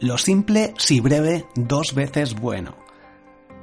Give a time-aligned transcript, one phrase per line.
[0.00, 2.74] Lo simple, si breve, dos veces bueno.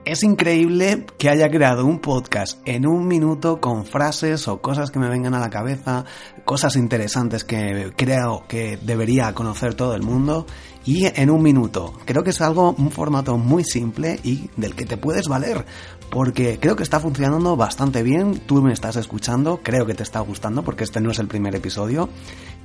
[0.06, 5.00] Es increíble que haya creado un podcast en un minuto con frases o cosas que
[5.00, 6.06] me vengan a la cabeza,
[6.46, 10.46] cosas interesantes que creo que debería conocer todo el mundo
[10.86, 11.94] y en un minuto.
[12.06, 15.66] Creo que es algo, un formato muy simple y del que te puedes valer
[16.10, 18.40] porque creo que está funcionando bastante bien.
[18.46, 21.56] Tú me estás escuchando, creo que te está gustando porque este no es el primer
[21.56, 22.10] episodio.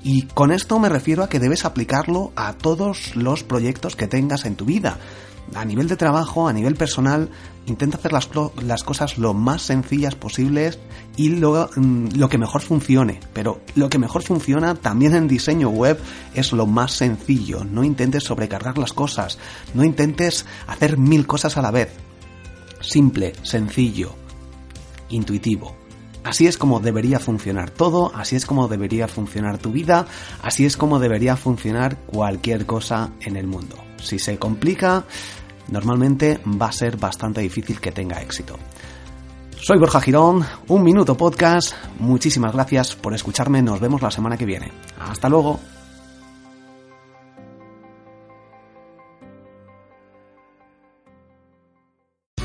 [0.04, 4.44] Y con esto me refiero a que debes aplicarlo a todos los proyectos que tengas
[4.44, 4.98] en tu vida
[5.54, 7.28] a nivel de trabajo, a nivel personal,
[7.66, 8.26] intenta hacer las,
[8.82, 10.78] cosas lo más sencillas posibles
[11.16, 13.20] y lo, mm, lo, que mejor funcione.
[13.32, 15.98] Pero lo que mejor funciona también en diseño web
[16.34, 17.64] es lo más sencillo.
[17.64, 19.38] No intentes sobrecargar las cosas,
[19.74, 21.90] no intentes hacer mil cosas a la vez.
[22.80, 24.14] Simple, sencillo,
[25.10, 25.81] intuitivo.
[26.24, 30.06] Así es como debería funcionar todo, así es como debería funcionar tu vida,
[30.42, 33.76] así es como debería funcionar cualquier cosa en el mundo.
[34.00, 35.04] Si se complica,
[35.68, 38.56] normalmente va a ser bastante difícil que tenga éxito.
[39.60, 44.46] Soy Borja Girón, un minuto podcast, muchísimas gracias por escucharme, nos vemos la semana que
[44.46, 44.72] viene.
[44.98, 45.60] Hasta luego.